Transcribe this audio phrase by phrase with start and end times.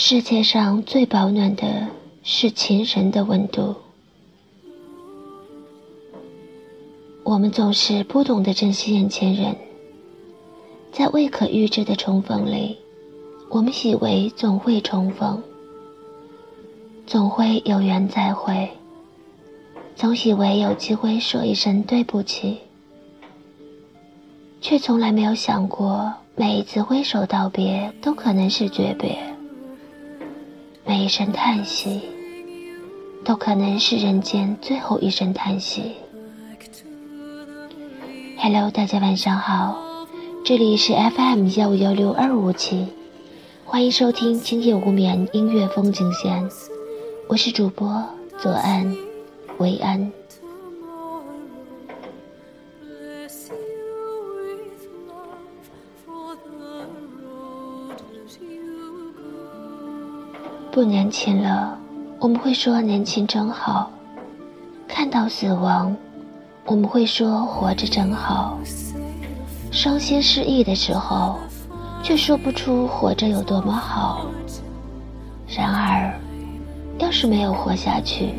[0.00, 1.88] 世界上最保暖的
[2.22, 3.74] 是情人的温度。
[7.24, 9.56] 我们总是不懂得珍惜眼前人，
[10.92, 12.78] 在未可预知的重逢里，
[13.50, 15.42] 我们以为总会重逢，
[17.04, 18.70] 总会有缘再会，
[19.96, 22.58] 总以为有机会说一声对不起，
[24.60, 29.18] 却从来没有想过，每一次挥手道别都可能是诀别。
[30.88, 32.00] 每一声叹息，
[33.22, 35.96] 都可能是人间最后一声叹息。
[38.38, 39.78] Hello，大家晚上好，
[40.42, 42.86] 这里是 FM 幺五幺六二五七，
[43.66, 46.48] 欢迎收听今夜无眠音乐风景线，
[47.28, 48.02] 我是主播
[48.40, 48.96] 左岸，
[49.58, 50.10] 维安。
[60.78, 61.76] 不年轻了，
[62.20, 63.90] 我们会说年轻真好；
[64.86, 65.92] 看到死亡，
[66.66, 68.56] 我们会说活着真好。
[69.72, 71.36] 伤心失意的时候，
[72.00, 74.24] 却说不出活着有多么好。
[75.48, 76.14] 然而，
[77.00, 78.34] 要是没有活下去，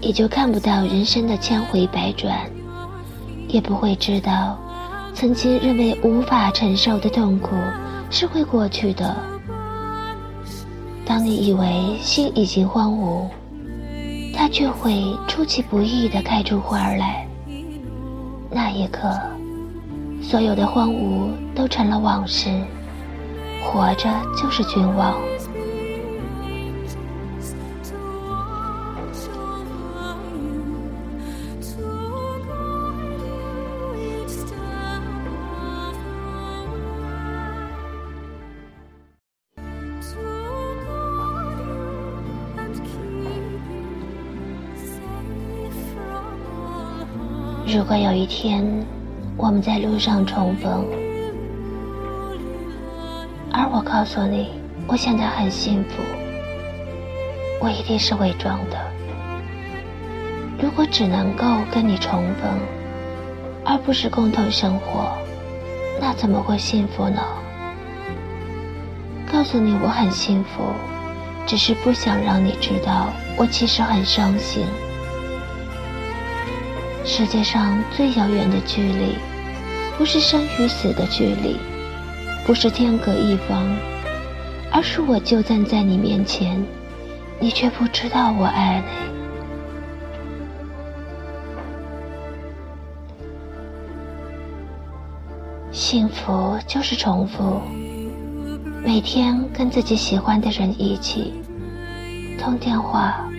[0.00, 2.38] 也就看不到人生的千回百转，
[3.48, 4.58] 也不会知道，
[5.12, 7.54] 曾经认为无法承受的痛苦
[8.08, 9.14] 是会过去的。
[11.06, 13.28] 当你以为心已经荒芜，
[14.34, 17.24] 它却会出其不意地开出花儿来。
[18.50, 19.16] 那一刻，
[20.20, 22.50] 所有的荒芜都成了往事，
[23.62, 25.14] 活着就是君王。
[47.96, 48.62] 果有一天
[49.38, 50.84] 我们在路上重逢，
[53.50, 54.50] 而我告诉你
[54.86, 56.02] 我现在很幸福，
[57.58, 58.76] 我一定是伪装的。
[60.60, 62.60] 如果只能够跟你重逢，
[63.64, 65.16] 而不是共同生活，
[65.98, 67.22] 那怎么会幸福呢？
[69.32, 70.64] 告诉你我很幸福，
[71.46, 73.06] 只是不想让你知道
[73.38, 74.66] 我其实很伤心。
[77.08, 79.16] 世界上最遥远的距离，
[79.96, 81.56] 不是生与死的距离，
[82.44, 83.64] 不是天隔一方，
[84.72, 86.62] 而是我就站在你面前，
[87.38, 89.16] 你却不知道我爱你。
[95.70, 97.62] 幸福就是重复，
[98.84, 101.32] 每天跟自己喜欢的人一起
[102.36, 103.30] 通电话、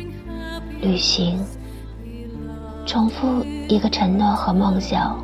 [0.82, 1.38] 旅行。
[2.88, 5.22] 重复一个承诺和梦想，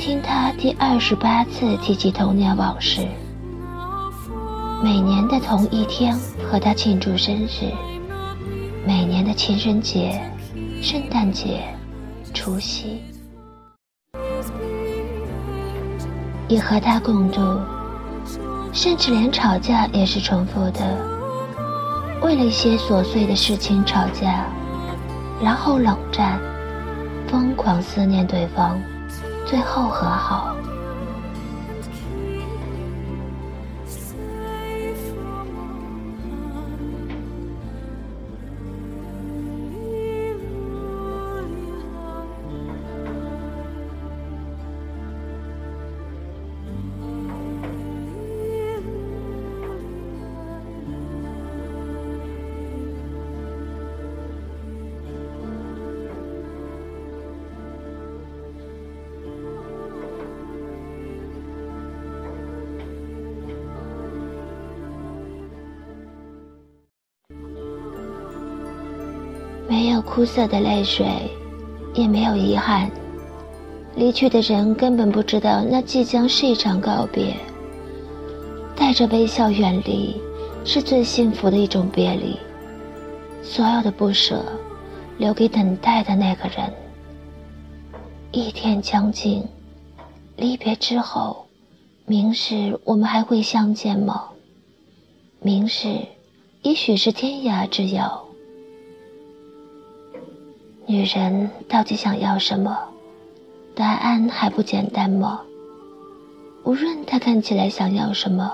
[0.00, 3.06] 听他第二十八次提起童年往事。
[4.82, 6.18] 每年的同一天
[6.50, 7.70] 和他庆祝生日，
[8.86, 10.18] 每年的情人节、
[10.80, 11.62] 圣诞节、
[12.32, 13.02] 除夕，
[16.48, 17.40] 也和他共度。
[18.72, 20.96] 甚至连吵架也是重复的，
[22.22, 24.46] 为了一些琐碎的事情吵架。
[25.42, 26.38] 然后冷战，
[27.28, 28.78] 疯狂思念对方，
[29.46, 30.54] 最后和好。
[70.00, 71.06] 有枯涩的泪水，
[71.92, 72.90] 也没有遗憾。
[73.94, 77.36] 离去的人根本不知道，那即将是一场告别。
[78.74, 80.18] 带着微笑远离，
[80.64, 82.34] 是最幸福的一种别离。
[83.42, 84.42] 所有的不舍，
[85.18, 86.72] 留给等待的那个人。
[88.32, 89.44] 一天将近，
[90.36, 91.44] 离别之后，
[92.06, 94.24] 明日我们还会相见吗？
[95.42, 96.06] 明日，
[96.62, 98.24] 也许是天涯之遥。
[100.90, 102.76] 女人到底想要什么？
[103.76, 105.40] 答案还不简单吗？
[106.64, 108.52] 无论她看起来想要什么，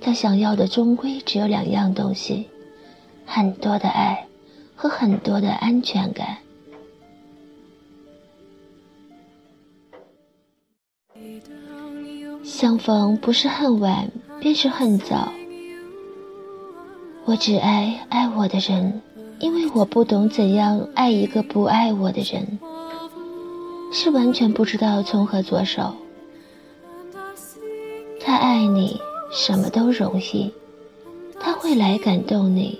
[0.00, 2.48] 她想要的终归只有两样东西：
[3.24, 4.26] 很多的爱
[4.74, 6.38] 和很多的安全感。
[12.42, 14.10] 相逢不是恨晚，
[14.40, 15.32] 便是恨早。
[17.24, 19.00] 我只爱爱我的人，
[19.42, 22.60] 因为我不懂怎样爱一个不爱我的人，
[23.92, 25.96] 是完全不知道从何着手。
[28.20, 29.00] 他爱你，
[29.32, 30.52] 什么都容易，
[31.40, 32.78] 他会来感动你；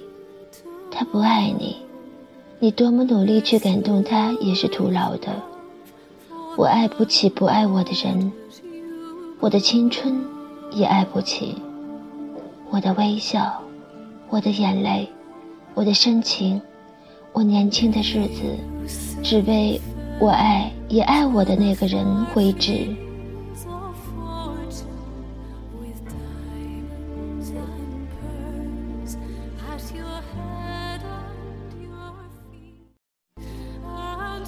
[0.88, 1.74] 他不爱你，
[2.60, 5.32] 你多么努力去感动他也是徒劳的。
[6.56, 8.32] 我爱不起不爱我的人，
[9.40, 10.24] 我的青春
[10.70, 11.56] 也爱不起，
[12.70, 13.60] 我的微笑。
[14.30, 15.06] 我的眼泪，
[15.74, 16.60] 我的深情，
[17.32, 18.56] 我年轻的日子，
[19.22, 19.80] 只为
[20.20, 22.86] 我爱也爱我的那个人挥之。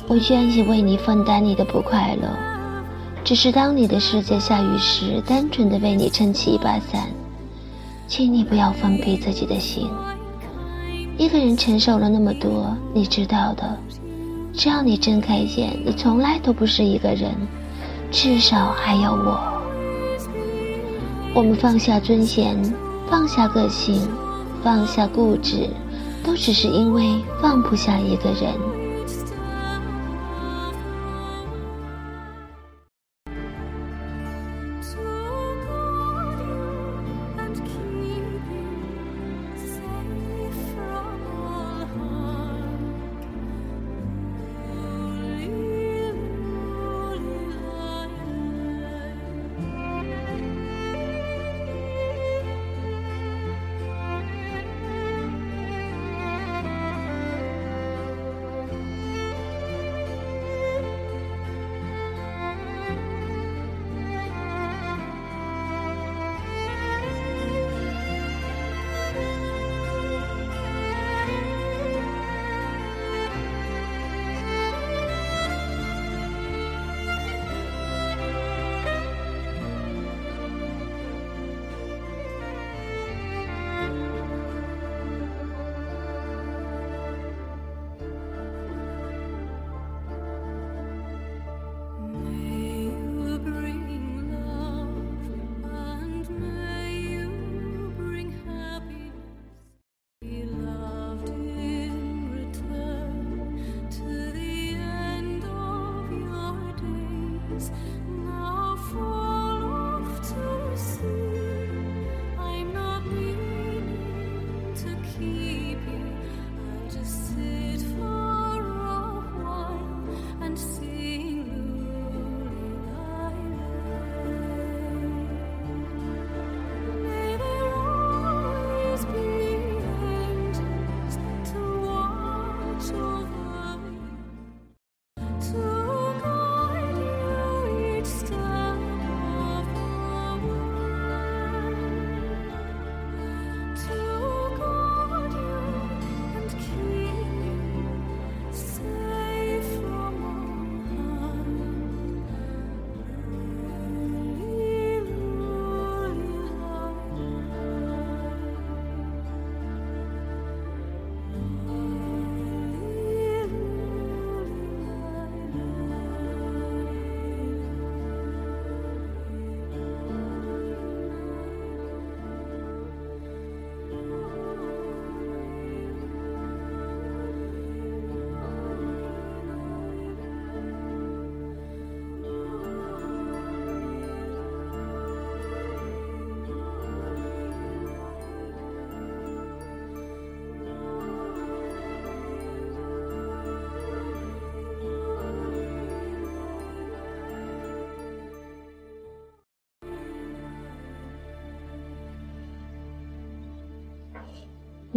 [0.06, 2.28] 我愿意为你分担你的不快乐，
[3.24, 7.08] 只是当你的世界下雨时，单纯的为你撑起一把伞。
[8.06, 9.88] 请你不要封闭自己的心。
[11.16, 13.78] 一个人承受了那么多，你知道的。
[14.52, 17.30] 只要你睁开眼，你从来都不是一个人，
[18.10, 19.40] 至少还有我。
[21.32, 22.60] 我们放下尊严，
[23.08, 24.00] 放下个性，
[24.62, 25.68] 放下固执，
[26.24, 27.04] 都只是因为
[27.40, 28.52] 放不下一个人。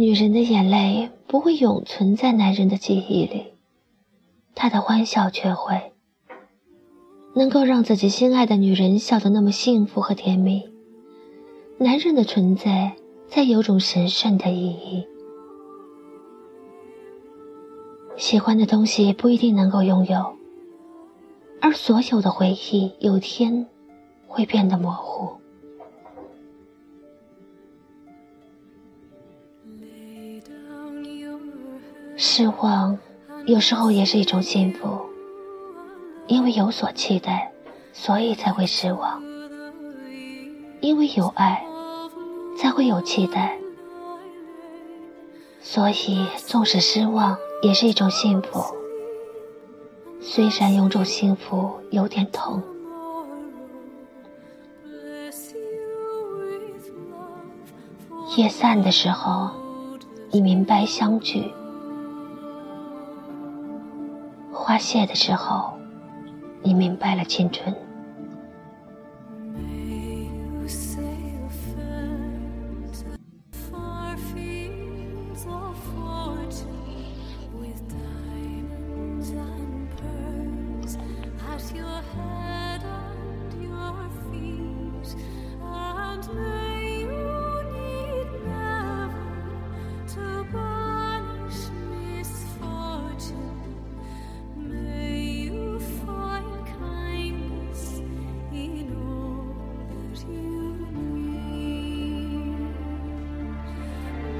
[0.00, 3.46] 女人的眼泪不会永存在男人的记忆里，
[4.54, 5.92] 他的欢笑却会。
[7.34, 10.62] 能够让自己心爱的女人笑得那么幸福和甜蜜，
[11.78, 12.94] 男人的存在
[13.26, 15.04] 才有种神圣的意义。
[18.16, 20.32] 喜欢的东西不一定能够拥有，
[21.60, 23.66] 而所有的回忆有天
[24.28, 25.28] 会变得模糊。
[32.20, 32.98] 失望
[33.46, 34.98] 有时候也是一种幸福，
[36.26, 37.52] 因为有所期待，
[37.92, 39.22] 所以才会失望；
[40.80, 41.64] 因为有爱，
[42.58, 43.56] 才会有期待。
[45.60, 48.64] 所以，纵使失望，也是一种幸福。
[50.20, 52.60] 虽然有种幸福有点痛。
[58.36, 59.50] 夜散的时候，
[60.32, 61.52] 你明白相聚。
[64.68, 65.72] 花谢的时候，
[66.62, 67.74] 你明白了青春。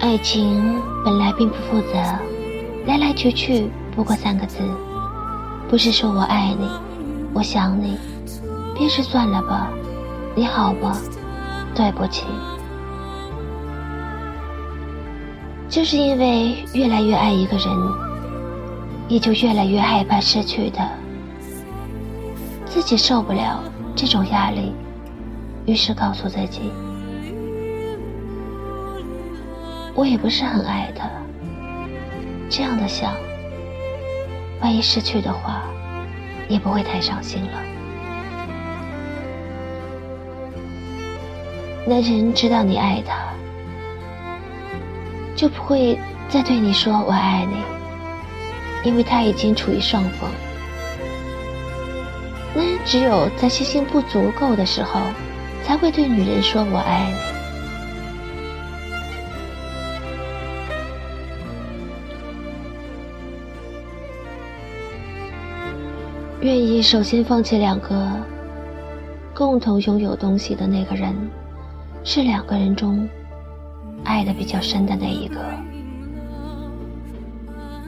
[0.09, 2.19] 爱情本来并不复杂，
[2.87, 4.57] 来来去去不过三个字，
[5.69, 6.67] 不是说我爱你，
[7.35, 7.99] 我想你，
[8.75, 9.69] 便是算了吧，
[10.35, 10.97] 你好吗？
[11.75, 12.25] 对不起，
[15.69, 17.67] 就是因为越来越爱一个人，
[19.09, 20.89] 也就越来越害怕失去的，
[22.65, 23.63] 自己受不了
[23.95, 24.73] 这种压力，
[25.67, 26.73] 于是告诉自己。
[29.99, 31.11] 我也不是很爱他，
[32.49, 33.17] 这样的想，
[34.61, 35.63] 万一失去的话，
[36.49, 37.61] 也不会太伤心了。
[41.85, 43.17] 男人知道你爱他，
[45.35, 47.57] 就不会再对你说我爱你，
[48.89, 50.31] 因为他已经处于上风。
[52.55, 55.01] 男人只有在信心不足够的时候，
[55.65, 57.38] 才会对女人说我爱你。
[66.41, 68.09] 愿意首先放弃两个
[69.35, 71.13] 共同拥有东西的那个人，
[72.05, 73.09] 是两个人中
[74.05, 75.41] 爱的比较深的那一个。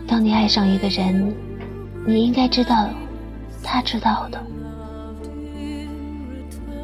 [0.04, 1.33] 当你爱上一个人，
[2.04, 2.88] 你应该知道，
[3.62, 4.42] 他知道的。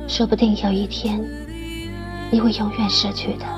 [0.06, 1.20] 说不定有一天，
[2.30, 3.48] 你会永远失去他。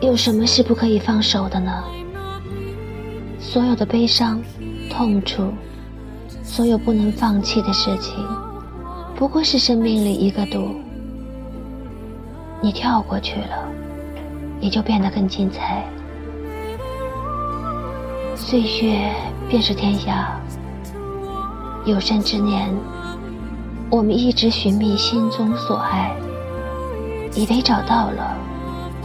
[0.00, 1.84] 有什么是不可以放手的呢？
[3.52, 4.42] 所有的悲伤、
[4.88, 5.52] 痛楚，
[6.42, 8.26] 所有不能放弃的事情，
[9.14, 10.74] 不过是生命里一个堵。
[12.62, 13.68] 你跳过去了，
[14.58, 15.84] 也就变得更精彩。
[18.34, 19.12] 岁月
[19.50, 20.28] 便是天涯，
[21.84, 22.74] 有生之年，
[23.90, 26.16] 我们一直寻觅心中所爱，
[27.34, 28.34] 以为找到了，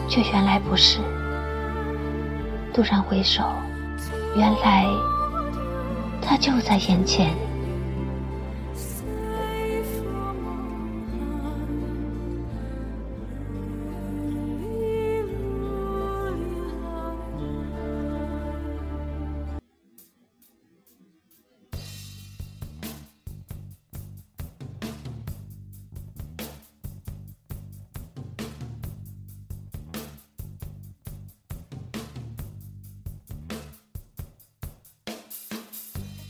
[0.08, 1.00] 却原来不是。
[2.74, 3.44] 突然回首。
[4.38, 4.86] 原来，
[6.22, 7.47] 他就在眼前。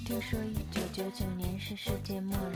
[0.08, 2.56] 听说一九九九年是世界末日，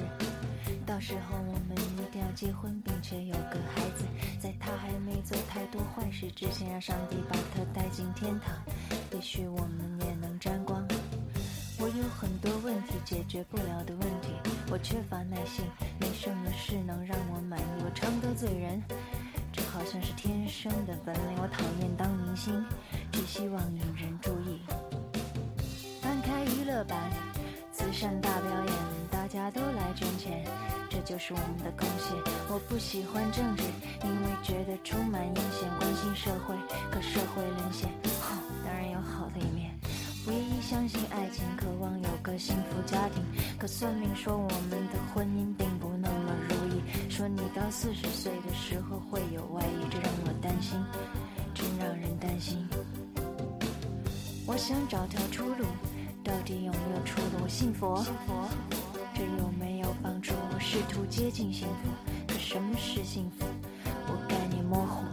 [0.86, 4.05] 到时候我们一定要结婚，并且有个孩子，
[4.39, 8.55] 在他还没做太多坏事之前，让上帝把他带进天堂，
[9.12, 10.81] 也许我们也能沾光。
[11.77, 14.29] 我有很多问题解决不了的问题，
[14.72, 15.65] 我缺乏耐心，
[16.00, 18.81] 没什么事能让我满意，我常得罪人，
[19.51, 21.38] 这好像是天生的本领。
[21.41, 22.65] 我讨厌当明星，
[23.12, 24.62] 只希望引人注意。
[26.01, 27.12] 翻开娱乐版。
[28.01, 28.74] 慈善大表演，
[29.12, 30.43] 大家都来捐钱，
[30.89, 32.17] 这就是我们的贡献。
[32.50, 33.62] 我不喜欢政治，
[34.03, 35.70] 因为觉得充满阴险。
[35.77, 36.55] 关心社会，
[36.89, 37.88] 可社会沦陷。
[38.20, 39.70] 哼，当然有好的一面。
[40.25, 43.24] 唯一相信爱情，渴望有个幸福家庭。
[43.60, 50.84] 可算命说我们的婚姻并不那么如意，说你到四十岁的时候会有外遇，这让我担心，
[51.53, 52.67] 真让人担心。
[54.48, 55.65] 我想找条出路。
[56.23, 57.47] 到底有没有出路？
[57.47, 58.05] 信佛，
[59.15, 60.33] 这有没有帮助？
[60.53, 61.89] 我试图接近幸福，
[62.27, 63.45] 可什么是幸福？
[64.07, 65.10] 我概念模糊。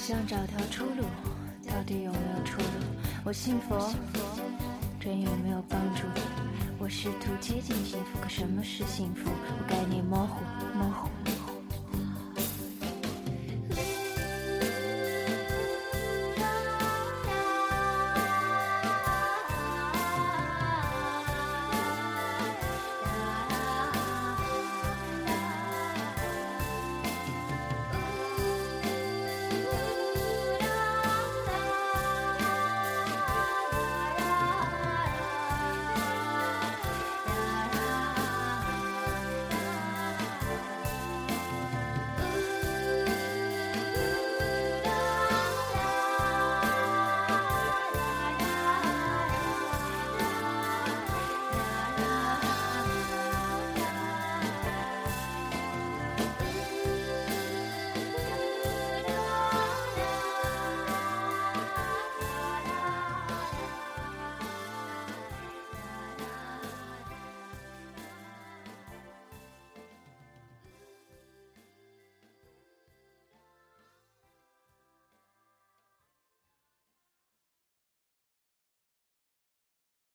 [0.00, 1.04] 想找条出路，
[1.68, 2.66] 到底有没有出路？
[3.22, 3.92] 我信佛，
[4.98, 6.04] 真有没有帮助？
[6.78, 9.30] 我试图接近幸福，可什么是幸福？
[9.30, 10.40] 我概念模糊，
[10.74, 11.10] 模糊。